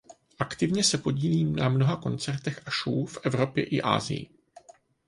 Aktivně 0.39 0.83
se 0.83 0.97
podílí 0.97 1.43
na 1.43 1.69
mnoha 1.69 1.95
koncertech 1.95 2.61
a 2.67 2.71
show 2.83 3.05
v 3.07 3.17
Evropě 3.23 3.63
i 3.63 3.81
Asii. 3.81 4.29